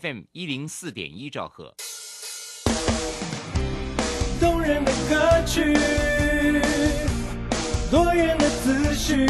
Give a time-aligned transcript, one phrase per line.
[0.00, 1.74] FM 一零四点一兆赫。
[4.40, 5.76] 动人的歌曲，
[7.90, 9.26] 多元的资讯，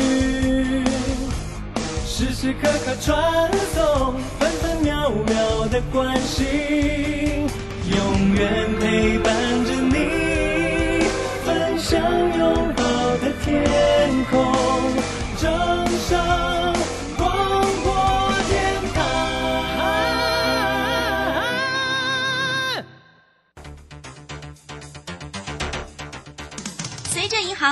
[2.07, 7.49] 时时刻刻传送，分分秒秒的关心，
[7.97, 9.35] 永远陪伴
[9.65, 11.05] 着你，
[11.45, 12.01] 分享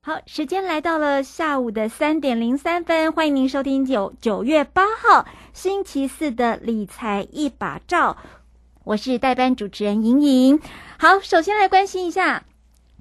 [0.00, 8.16] 好，时间来到了下午的三点零三分，欢迎您收听九九月八号星期四的理财一把照，
[8.84, 10.60] 我是代班主持人莹莹。
[10.98, 12.44] 好，首先来关心一下。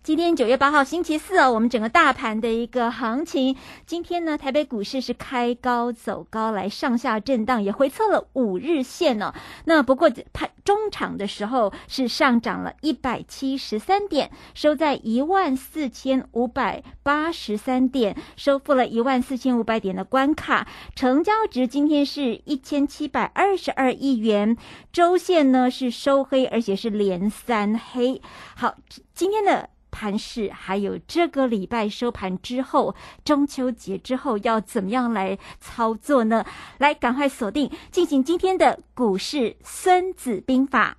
[0.08, 9.34] 今天九月八号星期四哦，我们整个大盘的一个行情，今天呢，台北股市是开高走高，来上下震荡，也回测了五日线哦。
[9.66, 20.66] 那不过盘中场的时候是上涨了一百七十三点，收在一万四千五百八十三点，收复了一万四千五百点的关卡。
[20.96, 24.56] 成交值今天是一千七百二十二亿元，
[24.94, 28.22] 周线呢是收黑，而且是连三黑。
[28.56, 28.74] 好，
[29.14, 29.70] 今天的。
[29.98, 32.94] 盘市，还有这个礼拜收盘之后，
[33.26, 36.46] 中秋节之后要怎么样来操作呢？
[36.78, 40.96] 来，赶快锁定进行今天的股市孙子兵法。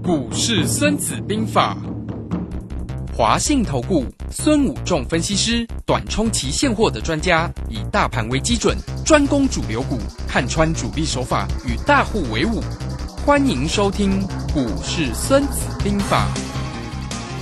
[0.00, 1.76] 股市孙子兵法，
[3.12, 9.98] 华信投顾孙武仲分析师，短冲期现货的专家，以大盘为基准，专攻主流股，
[10.28, 12.62] 看穿主力手法，与大户为伍。
[13.26, 14.20] 欢迎收听
[14.52, 16.28] 《股市孙子兵法》，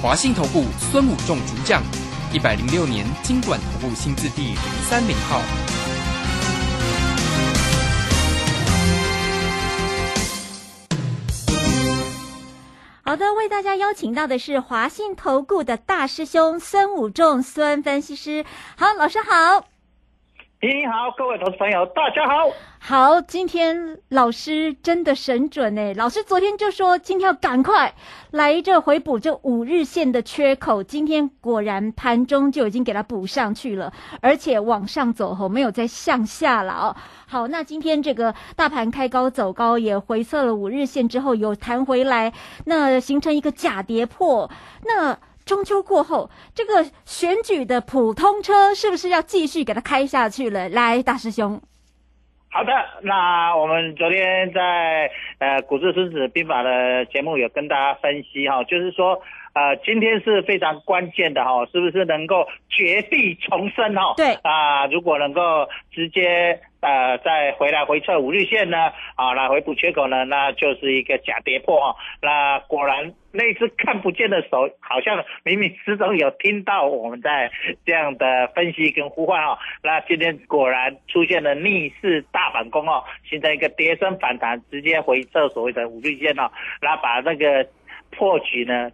[0.00, 1.82] 华信投顾孙武仲主讲，
[2.32, 4.56] 一百零六年经管投顾新字第零
[4.88, 5.40] 三零号。
[13.02, 18.44] 好的，为大家邀请到的是华信投顾的大师兄孙武仲孙分析师。
[18.76, 19.71] 好，老师好。
[20.64, 22.48] 你好，各位投资朋友，大家好。
[22.78, 25.92] 好，今天老师真的神准哎！
[25.94, 27.92] 老师昨天就说今天要赶快
[28.30, 36.94] 来这回补这五日线的缺口，今天果然盘中就已经给它补上去了，而且往上走后没有再向下了哦。
[37.26, 42.32] 好，那今天这个大盘开高走高，也回测了五日线之后有弹回来，
[42.66, 44.48] 那形成一个假跌破，
[44.84, 45.18] 那。
[45.44, 50.68] 中秋过后，这个选举的普通车是不是要继续给它开下去了？
[50.68, 51.60] 来，大师兄。
[52.50, 52.72] 好的，
[53.02, 59.20] 那我们昨天在呃《股市孙子兵法》的节目有跟大家分析哈，就是说
[59.54, 64.14] 呃今天是非常关键的哈，是不是能够绝地重生哈？
[64.16, 66.60] 对啊，如果能够直接。
[66.82, 71.94] 呃，再回来回测五日线呢，啊，来回补缺口呢，那就是一个假跌破啊。
[72.20, 77.52] 那果然那只看不见的手，好像冥冥之中有听到我们在
[77.86, 79.56] 这样的分析跟呼唤哦。
[79.82, 87.64] 那今天果然出现了逆势大反攻哦，形成一个跌升反弹，直接回测所谓的五日线哦，那把那个
[88.10, 88.90] 破局呢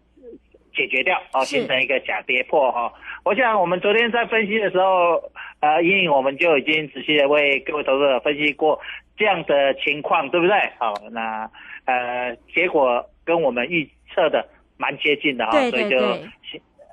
[0.78, 2.90] 解决掉哦，形成一个假跌破哈。
[3.24, 5.20] 我想我们昨天在分析的时候。
[5.60, 8.78] 呃，因为我们就已经仔细的为各位投资者分析过
[9.16, 10.54] 这样的情况，对不对？
[10.78, 11.50] 好，那
[11.84, 13.84] 呃，结果跟我们预
[14.14, 15.98] 测的蛮接近的哈，所以就，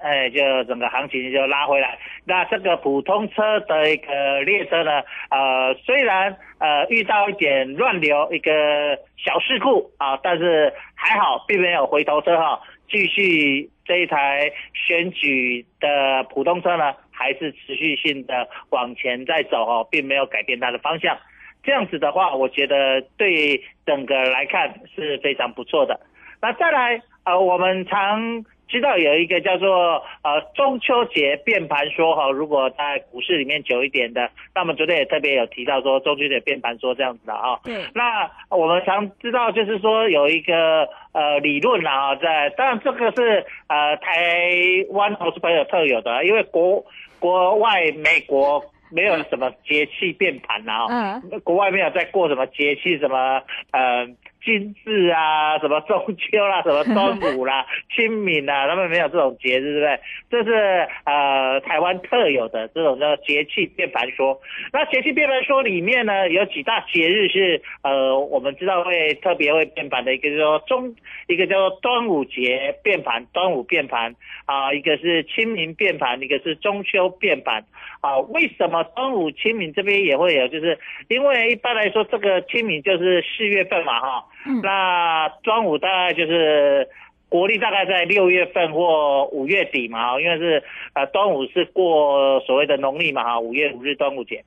[0.01, 1.99] 哎，就整个行情就拉回来。
[2.25, 12.59] 那这个普通车的一个列车呢，呃，虽然呃遇到一点乱流一个小事故啊，但是还好，并没有回头车哈，
[12.89, 16.93] 继续这一台选举的普通车呢。
[17.17, 21.17] 还是持续性的往前在走哦，并没有改变它的方向。
[21.63, 25.97] 这样子的话，我觉得对整个来看是非常不错的。
[26.41, 37.59] 那再来，呃，我们常知道有一个叫做呃中秋节变盘说哈，如果在股市里面久一点的，那么昨天也特别有提到说中秋节变盘说这样子的啊。
[37.63, 44.51] 对，那我们常知道就是说有一个呃理论啦啊，在当然这个是呃台
[44.89, 46.83] 湾投资朋友特有的，因为国
[47.19, 51.21] 国外美国没有什么节气变盘啦啊。
[51.31, 53.41] 嗯，国外没有在过什么节气，什么
[53.71, 54.07] 呃
[54.45, 57.65] 金日啊，什么中秋啦，什么端午啦、
[57.95, 59.97] 清明啦，他们没有这种节日，对
[60.31, 60.43] 不对？
[60.43, 64.39] 这是呃台湾特有的这种叫节气变盘说。
[64.71, 70.95] 那节气变盘说里面呢，有几大节日是呃我们知道会特别会变盘的，一个叫做中，
[71.27, 74.15] 一个叫做端午节变盘，端午变盘
[74.45, 77.65] 啊、一个是清明变盘，一个是中秋变盘。
[78.05, 80.47] 啊，为什么端午、清明这边也会有？
[80.47, 86.87] 就是因为一般来说，这个清明就是四月份嘛，哈，嗯那端午大概就是
[87.29, 90.63] 国历大概在六月份或五月底嘛，哈，因为是
[90.93, 94.43] 呃端午是过所谓的农历嘛，哈，五月五日端午节。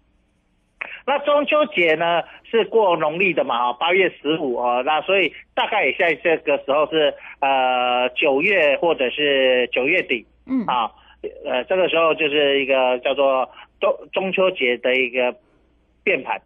[1.05, 10.91] 那中秋节呢是过农历的嘛，哈，八月十五啊，那所以大概也在这个时候是呃九月或者是九月底，嗯，啊，
[11.45, 13.49] 呃，这个时候就是一个叫做
[13.81, 15.35] 中中秋节的一个
[16.05, 16.41] 变盘。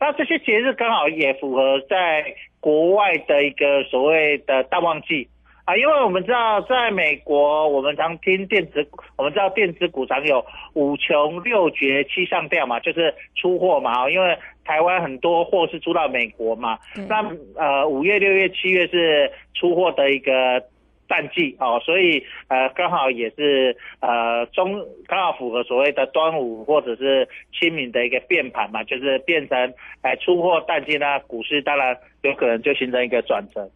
[0.00, 5.28] 那这些节日刚好也符合在国外的一个所谓的淡旺季
[5.66, 20.64] 啊，因为我们知道在美国，我们常听电子，我们知道电子股常有五穷六绝七上吊嘛，就是出货嘛，因为台湾很多货是出到美国嘛，那呃五月、六月、七月是出货的一个
[21.10, 29.58] 淡季哦，所以呃刚好也是呃中刚好符合所谓的端午或者是清明的一个变盘嘛，就是变成
[30.02, 33.68] 呃出货淡季呢，股市当然有可能就形成一个转折。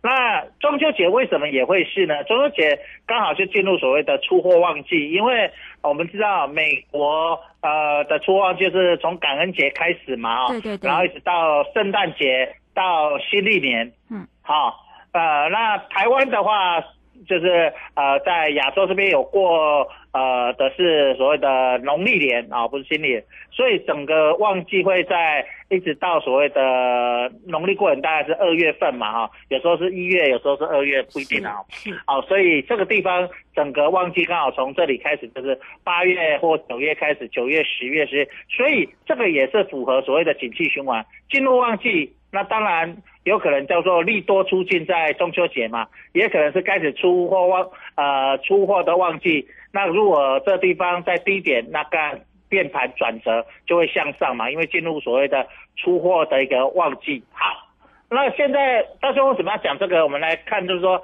[0.00, 2.22] 那中秋节为什么也会是呢？
[2.24, 5.50] 中秋节刚好就进入所谓的出货旺季，因为
[5.82, 14.78] 我们知道美国呃的出货旺季是从感恩节开始嘛，哦对对对然后一直到圣诞节到新历年，嗯，好、
[15.12, 16.80] 呃，那台湾的话
[17.26, 31.56] 就是呃在亚洲这边有过呃的是所谓的农历年啊、不是新年，所以整个旺季会在一直到所谓的农历过年大概是二月份嘛哈、有时候是一月，有时候是二月，不一定啊。
[31.70, 41.04] 是好、所以这个地方整个旺季刚好从这里开始，就是八月或九月开始，九月、十月、十月，所以这个也是符合所谓的景气循环。
[41.28, 42.96] 进入旺季，那当然
[43.28, 49.46] 有可能叫做利多出尽在中秋节嘛，也可能是开始出货旺呃出货的旺季。
[49.70, 55.46] 那如果这地方在低点，那个变盘转折就会向上嘛，因为进入所谓的
[55.76, 57.22] 出货的一个旺季。
[57.32, 57.68] 好，
[58.08, 60.02] 那现在到时候为什么要讲这个？
[60.02, 61.02] 我们来看，就是说，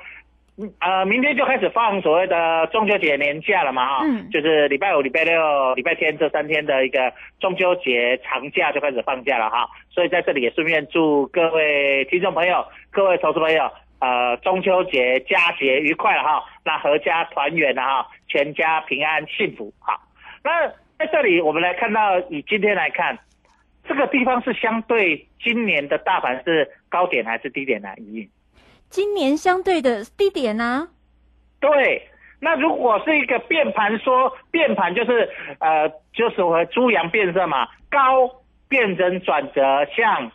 [0.78, 9.68] 呃，明天就开始放所谓的中秋节年假了嘛，哈、嗯就是礼拜五、礼拜六、礼拜天这三天的一个中秋节长假就开始放假了哈。
[9.90, 13.68] 所以在这里也顺便祝各位听众朋友、各位投资朋友，
[13.98, 19.98] 呃，中秋节佳节愉快了哈，那阖家团圆了哈，全家平安幸福哈。
[20.44, 20.68] 那
[20.98, 23.18] 在这里我们来看到，以今天来看，
[23.88, 27.88] 这个地方是相对今年的大盘是高点还是低点呢？
[27.96, 28.28] 一
[28.94, 30.86] 今年相对的低点啊，
[31.58, 32.08] 对，
[32.38, 38.30] 那如果是一个变盘说，变盘就是呃，就是和猪羊变色嘛，高
[38.68, 39.60] 变成转折
[39.96, 40.30] 向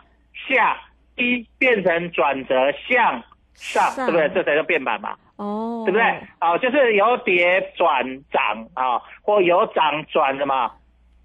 [0.49, 0.75] 下，
[1.15, 2.53] 低变成转折
[2.85, 3.23] 向
[3.53, 4.29] 上，上对不对？
[4.35, 5.15] 这才叫变盘嘛。
[5.37, 6.03] 哦，对不对？
[6.39, 10.69] 啊、就是由跌转涨啊，或由涨转什么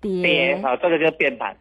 [0.00, 1.56] 跌跌啊，这个就是变盘。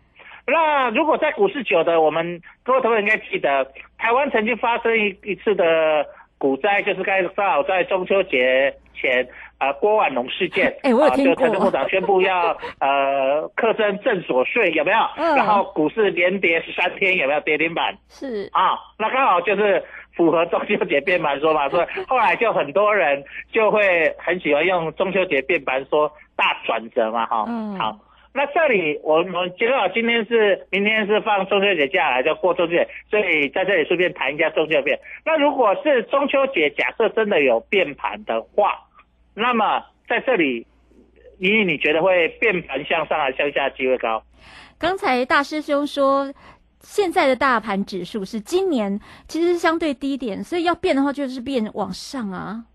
[0.46, 3.66] 那如果在股市久的，我们各位同学应该记得，
[3.98, 6.06] 台湾曾经发生一一次的
[6.38, 9.26] 股灾，就是刚刚好在中秋节前，
[9.60, 14.98] 呃，郭婉龙事件，哎我有啊听过就财政部长宣布要呃课征正所税，有没有？
[15.16, 17.98] 嗯然后股市连跌十三天，有没有跌停板？
[18.10, 19.82] 是啊，那刚好就是
[20.14, 23.24] 符合中秋节变盘说嘛，所以后来就很多人
[23.54, 27.98] 就会很喜欢用中秋节变盘说大转折嘛，哈、嗯好。
[28.36, 35.00] 那这里我们刚好今天是明天是放中秋节假来就过中秋节，所以在这里顺便谈一下中秋节。
[35.24, 38.74] 那如果是中秋节，假设真的有变盘的话，
[39.36, 40.66] 那么在这里，
[41.38, 44.24] 妮妮你觉得会变盘向上还是向下机会高？
[44.80, 46.34] 刚才大师兄说，
[46.80, 52.66] 现在的大盘指数是今年其实是相对低点，所以要变的话就是变往上啊。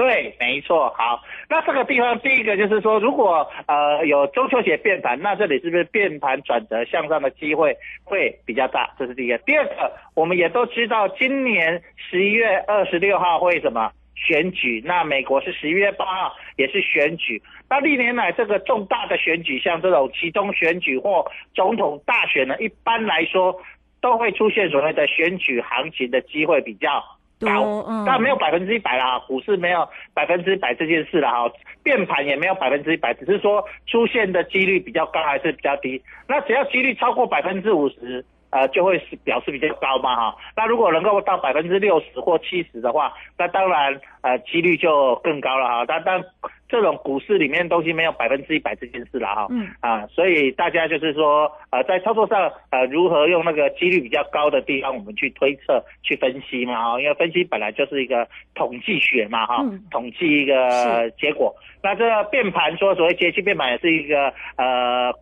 [0.00, 0.88] 对，没错。
[0.96, 8.88] 好，那这个地方第一个就是说，如果呃有中秋节变盘，那这里是不是变盘转折向上的机会会比较大？
[8.98, 9.36] 这是第一个。
[9.40, 14.82] 第二个，我们也都知道，今年十一月二十六号会什么选举？
[14.86, 17.42] 那美国是十一月八号也是选举。
[17.68, 23.54] 那历年来这个重大的选举，像这种其中选举或总统大选呢，一般来说
[24.00, 27.04] 都会出现所谓的选举行情的机会比较。
[27.40, 31.50] 高，嗯但没有百分之一百啦，股市没有百分之一百这件事了哈，
[31.82, 36.00] 变盘也没有百分之一百，只是说出现的几率比较高还是比较低。
[36.28, 40.36] 那只要几率超过百分之五十，呃，就会是表示比较高嘛哈。
[40.56, 45.84] 那如果能够到百分之六十或七十的话，那当然呃几率就更高了哈。
[45.86, 46.22] 但但
[46.70, 49.46] 这种股市里面东西没有百分之一百这件事了哈。
[49.50, 61.54] 嗯啊，所以大家就是说，呃，在操作上，呃，如何用那个几率比较高的地方，我们去推测、去分析嘛，哈，因为分析本来就是一个统计学嘛，哈，嗯统计一个结果。
[61.82, 65.12] 那这个变盘说所谓节气变盘也是一个呃，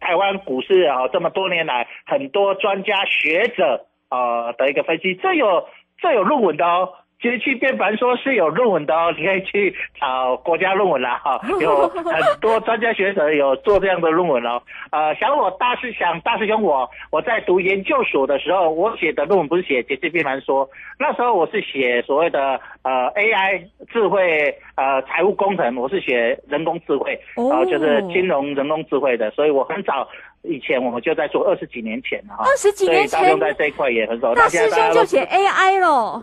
[0.00, 5.66] 台湾股市啊、这么多年来很多专家学者呃的一个分析，这有
[5.98, 6.92] 这有论文的哦。
[7.20, 12.04] 节气变盘说是有论文的哦，你可以去找国家论文啦哈， 有很
[12.40, 14.62] 多专家学者有做这样的论文哦。
[14.92, 30.06] 呃，想我大师想大师兄我我在读研究所的时候，我写的论文不是写节气变盘说，那时候我是写所谓的呃 AI 智慧呃财务工程，我是写人工智慧，然呃就是金融人工智慧的，所以我很早
[30.42, 36.22] 以前我们就在做，二十几年前了哈，二十几年前大众在这一块也很少，大师兄就写 AI 咯。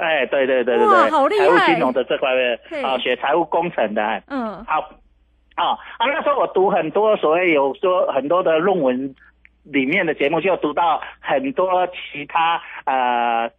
[0.00, 4.64] 哎，对对对对对，好厉害财务金融的这块的啊，学财务工程的，哎嗯。
[4.64, 4.80] 好，
[5.54, 9.14] 啊啊，那时候我读很多所谓有说很多的论文
[9.64, 13.50] 里面的节目，就读到很多其他呃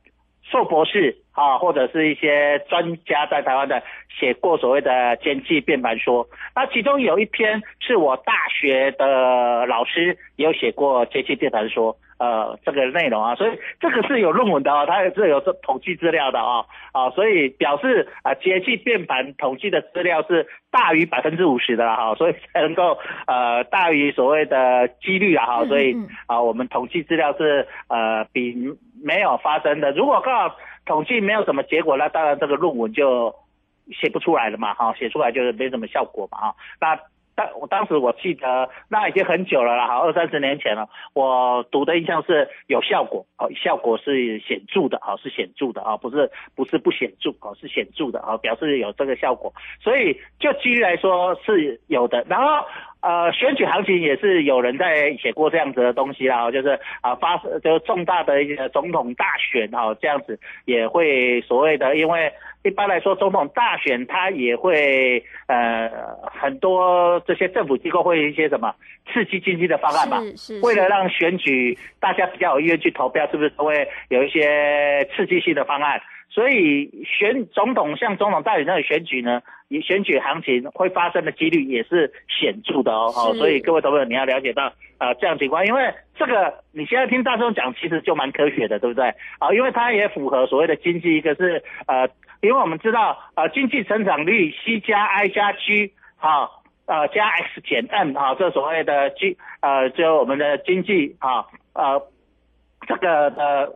[0.50, 3.82] 硕博士啊，或者是一些专家在台湾的
[4.20, 11.98] 写过所谓的经济变盘说，那其中有一篇是我大学的老师也有写过节气变盘说。
[12.20, 28.52] 呃，这个内容啊，所以这个是有论文的哦，它也是有这统计资料的啊、啊，所以表示啊，节气变盘统计的资料是大于百分之五十的啦哈、所以才能够呃大于所谓的几率啊哈、所以啊，我们统计资料是呃比
[29.04, 33.34] 没有发生的，如果刚好统计没有什么结果，那当然这个论文就
[33.92, 37.00] 写不出来了嘛哈、写出来就是没什么效果嘛哈、那。
[37.38, 40.90] 当我当时我记得那已经很久了啦，哈，二三十年前了。
[41.14, 49.54] 我读的印象是有效果，哦，效果是显著的，哦，是显著的啊，不是不是不显著，哦，是显著的啊，表示有这个效果。
[49.80, 52.26] 所以就几率来说是有的。
[52.28, 52.66] 然后
[53.02, 62.32] 呃，选举行情也是有人在写过这样子的东西啦，就是啊发就是重大的一个总统大选哈，这样子也会所谓的，因为
[62.64, 65.90] 一般来说总统大选它也会呃
[66.24, 68.74] 很多这些政府机构会有一些什么
[69.14, 76.02] 刺激经济的方案嘛，是是为了让选举大家比较有意愿去投票，是不是都会有一些刺激性的方案？
[76.30, 83.12] 所以选总统像总统大选那种选举呢，你选举行情会发生的几率也是显著的哦。
[83.16, 89.08] 哦，所以各位投朋友你要了解到呃这样情况，因为这个你现在听大众讲，其实就蛮科学的，对不对？
[89.40, 92.08] 啊，因为它也符合所谓的经济，一个是呃，
[92.42, 102.02] 因为我们知道呃经济成长率 C 加 I 加 G 好、呃加 X 减 M 哈、这所谓的 G 呃就我们的经济哈呃
[102.88, 103.74] 这个呃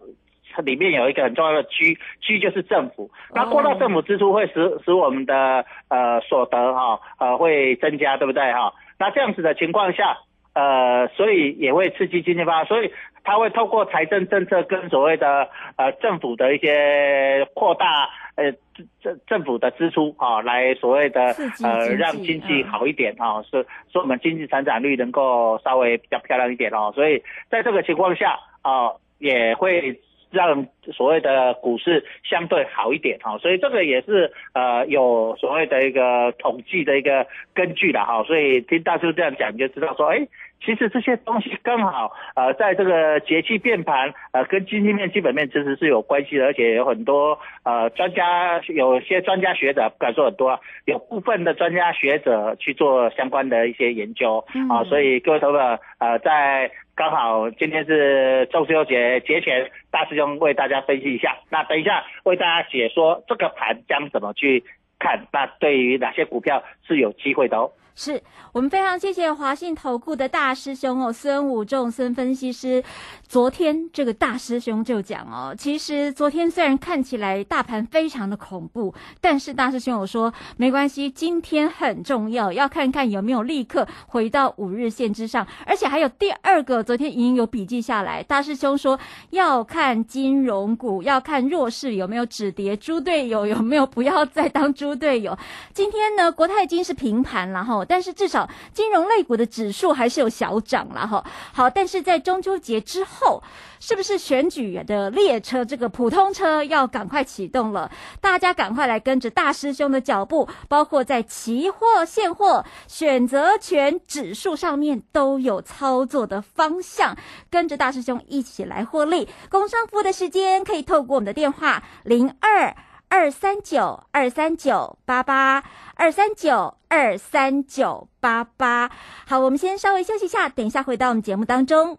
[0.57, 3.09] 里面有一个很重要的 G，G 就是政府。
[3.33, 8.73] 那扩大政府支出会使使我们的呃所得哈呃会增加，对不对哈？
[8.99, 10.17] 那这样子的情况下，
[10.53, 12.91] 呃，所以也会刺激经济发展，所以
[13.23, 29.99] 它会透过财政政策跟所谓的呃政府的一些扩大呃政政政府的支出啊，来所谓的呃让经济嗯好一点啊，所以说我们经济成长率能够稍微比较漂亮一点哦，所以在这个情况下啊，也会
[30.31, 40.27] 让所谓的股市相对好一点哈、所以这个也是呃有所谓的一个统计的一个根据的哈、所以听大叔这样讲，就知道说，哎，
[40.63, 55.59] 其实这些东西刚好呃在这个节气变盘呃跟经济面、基本面其实是有关系的，而且有很多呃专家，有些专家学者不敢说很多啊，有部分的专家学者去做相关的一些研究啊、所以各位投友
[55.97, 56.71] 呃在。
[56.93, 61.37] 刚好今天是中秋节节前，大师兄为大家分析一下。
[61.49, 64.63] 那等一下为大家解说这个盘将怎么去
[64.99, 67.71] 看，那对于哪些股票是有机会的哦。
[67.95, 68.21] 是
[68.51, 72.83] 我们非常谢谢华信投顾的大师兄哦，孙武仲孙分析师。
[73.27, 95.37] 昨天这个大师兄就讲哦，其实昨天虽然看起来大盘非常的恐怖，但是大师兄有说没关系，今天很重要，要看看有没有立刻回到五日线之上，而且还有第二个，昨天已经有笔记下来，大师兄说要看金融股，要看弱势有没有止跌，猪队友有没有不要再当猪队友。
[95.73, 101.23] 今天呢，国泰金是平盘了但是至少金融类股的指数还是有小涨了哈。
[101.53, 103.11] 好，但是在中秋节之后。
[103.21, 103.43] 后
[103.79, 107.91] 是不是选举的列车这个普通车要赶快启动了？
[108.19, 117.17] 大家赶快来跟着大师兄的脚步，包括在期货、现货、选择权指数上面都有操作的方向，
[117.49, 119.27] 跟着大师兄一起来获利。
[119.49, 122.75] 工商服务的时间可以透过我们的电话零二
[123.11, 125.65] 二三九二三九八八
[125.95, 128.89] 二三九二三九八八。
[129.27, 131.97] 好，我们先稍微休息一下，等一下回到我们节目当中。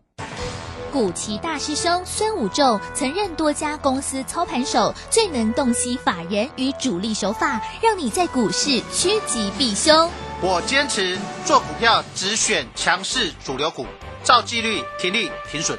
[0.91, 10.11] 古奇大师兄孙武仲曾任多家公司操盘手，最能洞悉法人与主力手法，让你在股市趋吉避凶。
[10.41, 13.85] 我坚持做股票只选强势主流股，
[14.25, 15.79] 照纪律停利停损。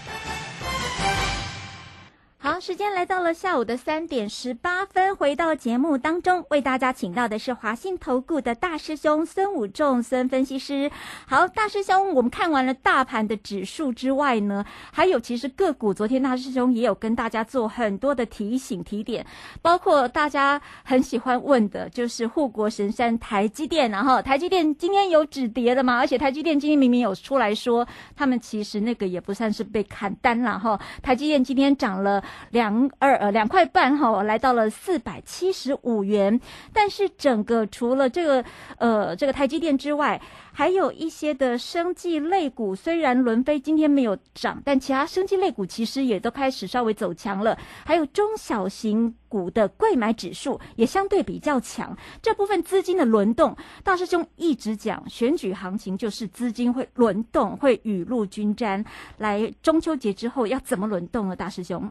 [2.61, 10.91] 时间来到了下午的三点十八分，回到节目当中，为大家请到的是华信投顾的大师兄孙武仲孙分析师。
[11.25, 19.25] 好，大师兄，我们看完了大盘的指数之外呢，还有其实个股，昨天大师兄也有跟大家做很多的提醒提点，
[19.63, 25.97] 包括大家很喜欢问的，就是护国神山台积电，然后台积电今天有止跌的嘛？
[25.97, 30.79] 而且台积电今天明明有出来说，他们其实那个也不算是被砍单了哈。
[31.01, 32.23] 台积电今天涨了。
[32.51, 36.39] 两二呃两块半哈，来到了四百七十五元。
[36.71, 38.43] 但是整个除了这个
[38.77, 40.21] 呃这个台积电之外，
[40.53, 47.57] 还有一些的生技类股，虽然伦飞今天没有涨，但其他生技类股其实也都开始稍微走强了。
[47.85, 51.97] 还有中小型股的贵买指数也相对比较强。
[52.21, 58.83] 这部分资金的轮动，大师兄一直讲，选举行情就是资金会轮动，会雨露均沾。
[59.17, 61.35] 来中秋节之后要怎么轮动呢？
[61.35, 61.89] 大师兄？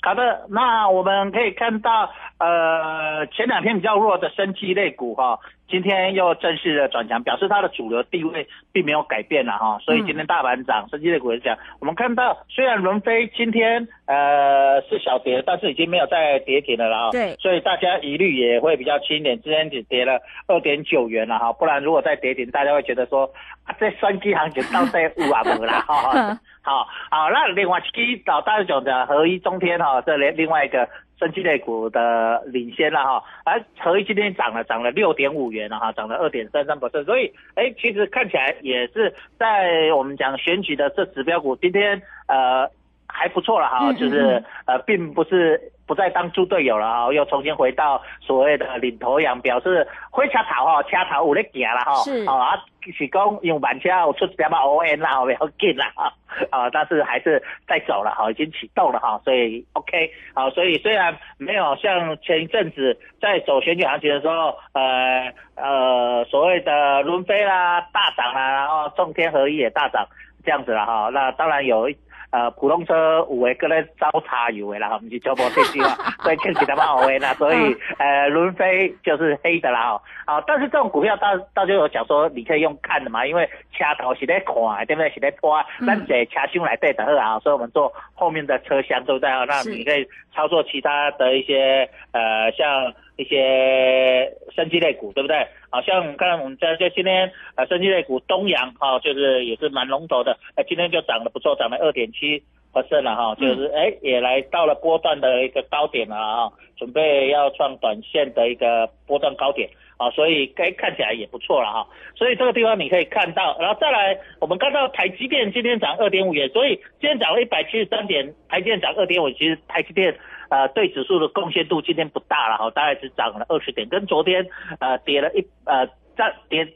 [0.00, 11.56] 好的，那我们可以看到，呃，前两天比较弱的生机类股哈，今天又正式的转强，表示它的主流地位并没有改变了哈，所以今天大盘涨，升机类股也涨。
[11.78, 23.30] 我们看到，虽然伦飞今天呃是小跌，但是已经没有再跌停了啊，对，所以大家疑虑也会比较轻一点，今天只跌了二点九元了哈，不然如果再跌停，大家会觉得说，
[23.64, 26.38] 啊，这三机行情到底有啊无啦哈。
[26.60, 30.86] 好好，那另外一支老大讲的合一中天哈，这另另外一个
[31.20, 36.78] 升级类股的领先了哈，而合一今天涨了，涨了六点五元了哈，涨了二点三三。
[36.78, 42.70] 百分，所以哎，其实看起来也是在我们讲选举的这指标股，今天呃
[43.18, 45.72] 还不错了哈，就是呃并不是。
[45.88, 52.62] 不再当猪队友了哈，又重新回到所谓的领头羊，表示会车头哈，车头有咧行了哈，是啊，
[52.94, 56.12] 是讲用慢车有出点嘛 O N 啦，不要紧啦哈，
[56.50, 70.06] 啊，但是还是在走了哈，已经启动了哈，所以 OK，好，所以虽然没有像前一阵子在走选举行情的时候，呃呃，所谓的轮飞啦大涨啦，然后中天合一也大涨
[70.44, 71.90] 这样子了哈，那当然有。
[72.30, 75.88] 呃，普通车有诶，搁咧招差油诶啦，哈，毋是超波电机嘛，
[76.22, 84.54] 所以看起来蛮好诶啦，所以呃，轮飞就是黑的啦，啊，但是这种股票大大家有讲说，你可以用看的嘛，因为车头是在看，
[84.86, 85.10] 对不对？
[85.10, 92.92] 是在拖，咱在车厢来对的啊，所以我们做后面的车厢都在啊，那你可以操作其他的一些呃，像。
[93.18, 95.36] 一些生机类股，对不对？
[95.70, 102.40] 好像看我们在在今天呃，生机类股东阳哈，就是也是蛮龙头的，哎，今天就涨得不错，涨了二点七
[102.72, 120.16] percent 了哈，就是哎也来到了波段的一个高点了啊，准备要创短线的一个波段高点啊，所以该看起来也不错了哈，所以这个地方你可以看到，然后再来我们看到台积电今天涨二点五元，所以今天涨了一百七十三点，台积电涨二点五，其实台积电。
[120.50, 124.46] 呃，对指数的贡献度今天不大了哈，大概只涨了二十点，跟昨天
[124.80, 126.66] 呃跌了一呃涨跌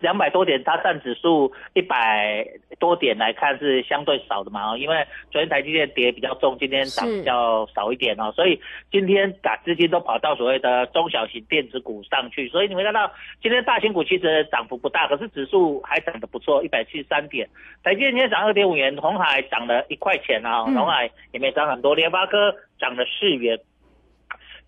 [0.00, 2.46] 两百多点，它占指数一百
[2.78, 13.10] 多点来看是相对少的嘛，哦，因为昨天台积电跌比较重，今天涨比较少一点哦，所以今天把资金都跑到所谓的中小型电子股上去，所以你会看到
[13.42, 17.48] 今天大型股其实涨幅不大，可是指数还涨得不错，一百七十三点，
[17.82, 23.58] 台积电今天涨二点五元，红海涨了一块钱啊，红海也没涨很多，联发科涨了四元。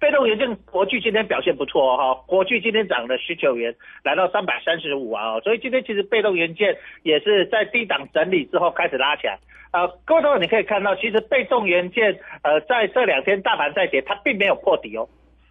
[0.01, 9.39] 被动元件国巨今天表现不错哈，国巨今天涨了十九元，来到三百三十五啊，所以今天其实被动元件也是在低档整理之后开始拉起来。
[9.73, 15.07] 呃，各位朋友你可以看到，其实被动元件呃在这两天大盘在跌，它并没有破底哦，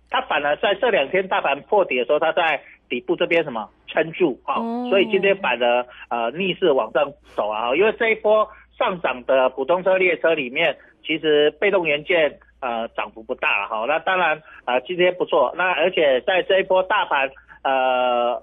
[0.09, 2.59] 它反而在这两天大盘破底的时候，它在
[2.89, 4.55] 底部这边什么撑住啊，
[4.89, 12.39] 所以今天反而呃逆势往上走啊，因为这一波上涨的普通车列车里面，其实被动元件。
[12.61, 17.29] 呃，涨幅不大了哈，那当然，呃，今天不错，那而且在这一波大盘，
[17.63, 18.33] 呃，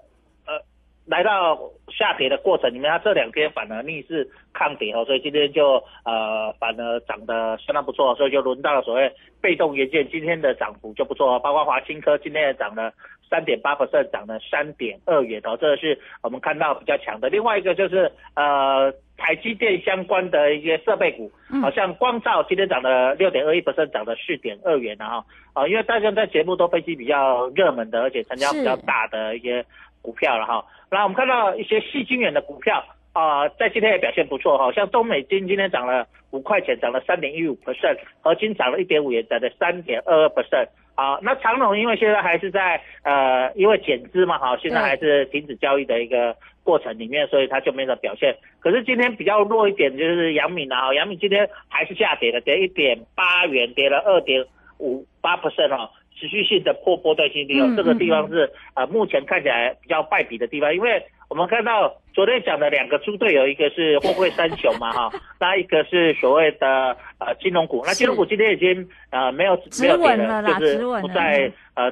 [0.47, 0.61] 呃，
[1.05, 12.93] 来到下跌的过程里面，它这两天反而逆势抗跌哦，所以今天就呃反而涨得相当不错，所以就轮到了所谓被动元件今天的涨幅就不错，包括华新科今天也涨了。
[13.29, 17.29] 三点八 percent 涨了三点二元哦，这个是我们看到比较强的。
[17.29, 25.25] 另外一个就是呃台积电相关的一些设备股，好像光照今天涨了六点二一 percent，涨了四点二元了哈。
[25.55, 29.65] 啊，因为大家在节目都分析比较热门的，而且成交比较大的一些
[30.03, 30.65] 股票了哈。
[30.91, 40.69] 那我们看到一些细晶圆的股票啊，在今天也表现不错哈，像中美金今天涨了五块钱，涨了三点一五 percent，合金涨了一点五元，涨了三点二二 percent。
[40.97, 48.35] 好，那长隆因为现在还是在呃，因为减资嘛，哈，现在还是停止交易的一个过程里面，所以它就没有表现。
[48.61, 54.43] 可是今天比较弱一点就是杨敏啊，杨敏今天还是下跌的，跌一点八元，跌了二点
[54.79, 61.05] 五八 percent 哦，持续性的破波段新低哦，这个地方是呃目前看起来比较败笔的地方，因为。
[61.29, 65.11] 我们看到昨天讲的两个猪队友，一个是货柜三雄嘛，哈，
[65.41, 67.83] 那一个是所谓的呃金融股。
[67.85, 71.91] 那金融股今天已经呃没有没有跌了，就是不再呃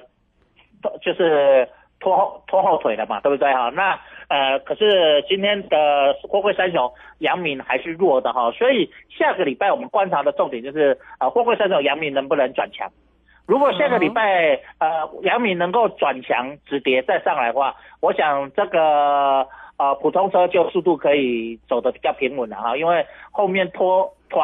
[1.03, 1.69] 就是
[1.99, 3.71] 拖后拖后腿了嘛，对不对哈？
[3.71, 12.91] 那呃可是今天的货柜三雄阳明还是弱的哈，所以下个礼拜我们观察的重点就是呃货柜三雄阳明能不能转强？
[13.47, 24.43] 如果下个礼拜呃阳明能够转强止跌再上来的话，我想这个呃普通车就速度可以走得比较平稳了哈，因为后面拖拖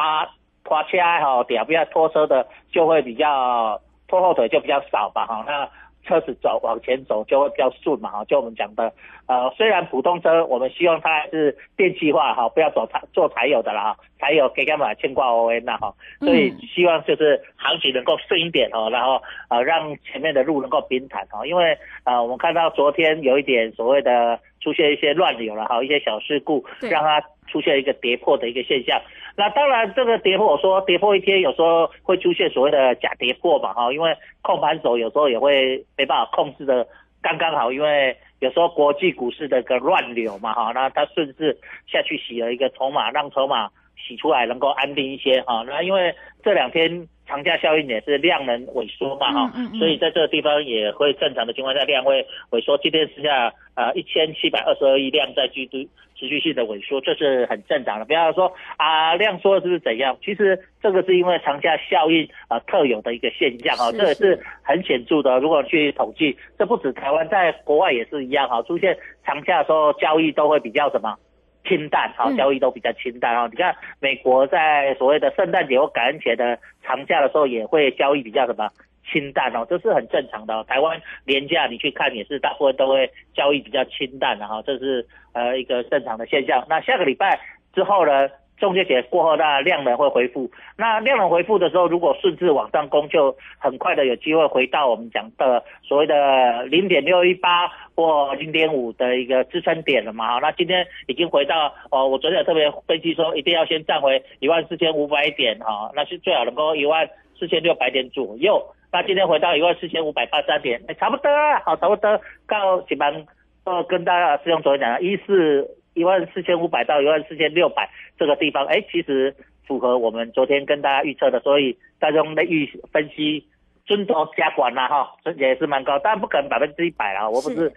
[0.65, 5.69] 拖车哈，底下不要拖车的就会比较拖后腿就比较少吧哈那。
[6.07, 8.93] 车子走往前走就会比较顺嘛哈，就我们讲的，
[9.27, 29.01] 呃，虽然普通车我们希望它是电气化哈，不要走柴做柴油的了哈，柴油可以干嘛牵挂 O N 呐哈，所以希望就是行情能够顺一点哦，然后呃让前面的路能够平坦哈，因为呃我们看到昨天有一点所谓的出现一些乱流了哈，一些小事故让它出现一个跌破的一个现象。
[29.40, 36.87] 那当然，这个跌破，我说跌破一天，有时候会出现所谓的假跌破嘛，哈，因为控盘手有时候也会没办法控制的
[37.22, 41.57] 刚刚好，因为有时候国际股市的个乱流嘛，哈，那他顺势
[41.90, 47.09] 下去洗了一个筹码，让筹码洗出来能够安定一些，哈，那因为这两天。
[47.31, 52.76] 长假效应也是量能萎缩嘛哈，所以在这个地方也会正常的情况下量会萎缩。
[52.79, 55.88] 今天剩下呃一千七百二十二亿量在居度
[56.21, 58.05] 持续性的萎缩，这是很正常的。
[58.05, 60.15] 不要说啊量缩是不是怎样？
[60.23, 65.39] 其实这个是因为长假效应啊特有的一个现象啊，这也是很显著的。
[65.39, 71.17] 如果去统计，这不止台湾，在国外也是一样哈，出现长假的时候交易都会比较什么？
[71.63, 73.47] 清淡，好，交易都比较清淡啊。
[73.51, 78.71] 你看，美国在所谓的圣诞节或感恩节的长假的时候，也会交易比较什么
[79.11, 80.62] 清淡哦，这是很正常的。
[80.64, 86.64] 台湾年假你去看也是大部分都会交易比较清淡的哈，这是呃一个正常的现象。
[86.68, 87.40] 那下个礼拜
[87.75, 88.29] 之后呢？
[88.61, 90.51] 中秋节过后，那量能会恢复。
[90.77, 100.38] 那量能恢复的时候，如果顺势往上攻，就很快的有机会回到我们讲的所谓的零点六一八或零点五的一个支撑点了嘛？
[100.40, 108.62] 那今天已经回到哦，我昨天特别分析说，一定要先站回一万四千五百点哈，那是最好能够一万四千六百点左右。
[108.92, 112.20] 那今天回到一万四千五百八十三点，哎，差不多啊，好，差不多。
[112.46, 113.26] 告几班，
[113.64, 115.76] 呃，跟大家师兄昨天讲的，一四。
[115.92, 119.35] 一万四千五百到一万四千六百这个地方，哎，其实
[119.66, 123.44] 符合我们昨天跟大家预测的，所以大众的预分析
[123.87, 127.70] 尊重加管啦哈，这也是蛮高，但不可能百分之一百啊，我不是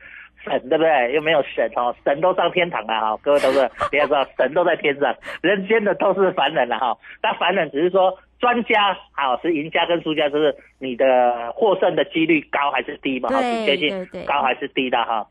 [0.45, 1.11] 神对不对？
[1.13, 13.29] 又没有神哦，神都上天堂了哈，各位都是 不要说神都在天上，人间的都是凡人了哈，但凡人只是说专家好是赢家跟输家，就是你的获胜的几率高还是低嘛？
[13.29, 15.25] 哈，直接性高还是低的哈。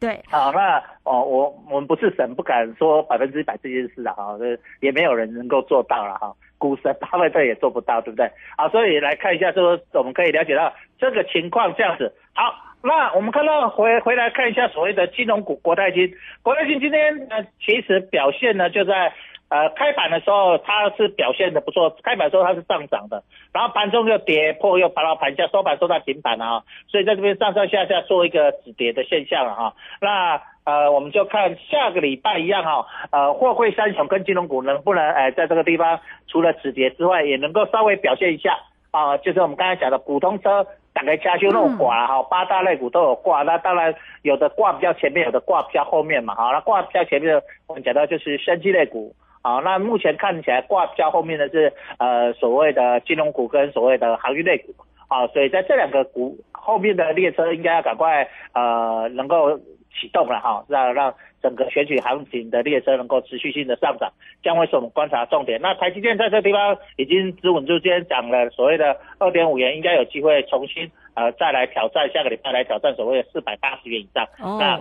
[0.00, 6.32] 对，好，那哦，我我们不是神，不敢说百分之百这件事啊，哈，这也没有人能够做到了哈。
[6.56, 8.30] 股神巴菲特也做不到，对不对？
[8.56, 12.14] 好，所以来看一下，说我们可以了解到这个情况这样子。
[12.32, 19.12] 好，那我们看到回回来看一下所谓的金融股国泰金，国泰金今天呃其实表现呢就在。
[19.54, 29.72] 呃，开盘的时候它是表现的不错，开盘的时候它是上涨的，然后盘中又跌破，又爬到盘下，收盘收在平盘啊，所以在这边上上下下做一个止跌的现象了哈。
[30.00, 38.58] 那呃，我们就看下个礼拜一样哈，呃，货柜三雄跟金融股能不能哎在这个地方除了止跌之外，也能够稍微表现一下
[38.90, 49.14] 啊，就是我们刚才讲的普通车打开加修那种挂哈，八大类股都有挂，那当然有的挂比较前面，有的挂比较后面嘛，好，那挂比较前面的我们讲到就是升级类股。
[49.44, 54.74] 好，那目前看起来挂比较后面的是呃所谓的金融股跟所谓的航运类股，
[55.06, 59.58] 啊，所以在这两个股后面的列车应该要赶快呃能够
[59.92, 64.10] 启动了哈，让让整个选举行情的列车能够持续性的上涨，
[64.42, 65.60] 将会是我们观察重点。
[65.60, 74.26] 那台积电在这地方已经止稳住，今天涨了所谓的二点五元，应该有机会重新呃再来挑战下个礼拜来挑战所谓的四百八十元以上。
[74.58, 74.80] 那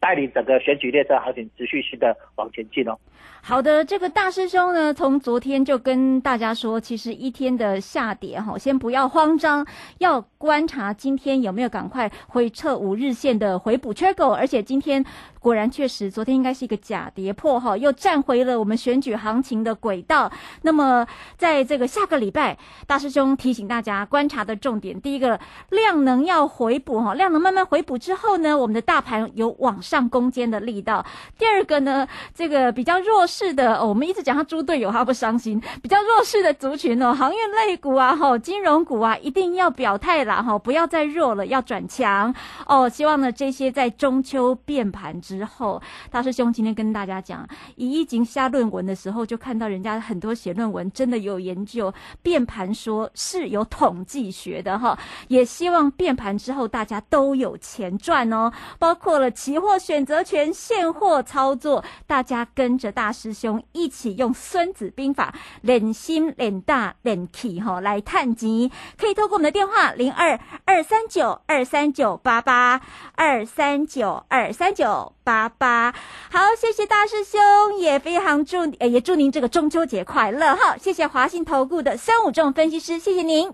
[0.00, 2.98] 带领整个选举列车行情持续性的往前进哦。
[3.48, 9.64] 好的，这个大师兄呢，从昨天就跟大家说，其实一天的下跌哈，先不要慌张，
[9.98, 15.04] 要观察今天有没有赶快回撤五日线的回补缺口，而且今天
[15.38, 20.28] 果然确实，昨天应该是一个假跌破哈，又站回了我们选举行情的轨道。
[20.62, 21.06] 那么
[21.38, 25.38] 在这个下个礼拜，大师兄提醒大家观察的重点，第一个
[25.70, 31.06] 量能要回补哈，量能慢慢回补之后呢，我们的大盘有往上攻坚的力道。
[31.38, 33.35] 第二个呢，这个比较弱势。
[33.38, 35.60] 是的，我们一直讲他猪队友，他不伤心。
[35.82, 42.34] 比较弱势的族群哦，航运类股啊，哈，金融股啊，一定要表态啦，哈，不要再弱了，要转强
[42.66, 42.88] 哦。
[42.88, 54.98] 希望呢，这些在中秋变盘之后，大师兄今天跟大家讲，以一经下论文的时候，就看到人家很多写论文，真的有研究变盘，说是有统计学的哈。
[55.28, 63.25] 也希望变盘之后，大家都有钱赚哦，包括了期货、选择权、现货操作，大家跟着大师。
[63.26, 72.80] 师兄一起用《孙子兵法》练心练大练气哈来探钱，可以透过我们的电话零二二三九二三九八八
[73.16, 75.92] 二三九二三九八八。
[76.30, 77.40] 好，谢谢大师兄，
[77.76, 80.76] 也非常祝也祝您这个中秋节快乐哈！
[80.76, 83.50] 谢谢华信投顾的孙武仲分析师，谢谢您。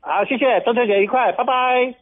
[0.00, 2.01] 好，谢谢中秋节愉快，拜拜。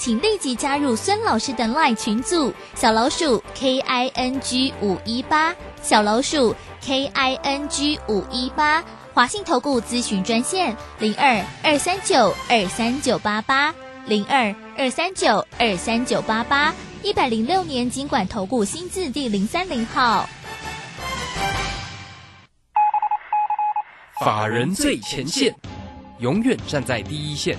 [0.00, 8.82] 请立即加入孙老师的 LINE 群组，小老鼠 K I N G 五一八，小老鼠 K I N G 五一八，
[9.12, 13.74] 华信投顾咨询专线零二二三九二三九八八
[14.06, 20.26] 零二二三九二三九八八，一百零六年经管投顾新字第零三零号。
[24.24, 25.54] 法人最前线，
[26.20, 27.58] 永远站在第一线。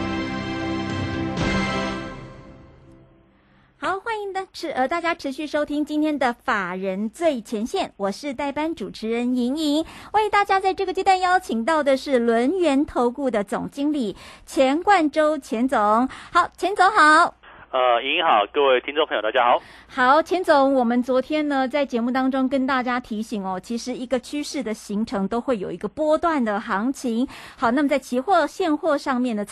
[4.81, 17.35] 呃大家持续收听今天的法人最前线，我是代班主持人莹莹，为大家在这个阶段邀请到的是轮源投顾的总经理钱冠洲钱总，好，钱总好。
[17.73, 19.61] 呃，莹莹好，各位听众朋友，大家好。
[19.87, 27.25] 好，钱总，我们昨天呢在节目当中跟大家提醒哦，其实一个趋势的形成都会有一个波段的行情。
[27.55, 29.45] 好，那么在期货现货上面呢。